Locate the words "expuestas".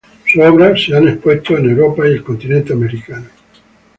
1.09-1.59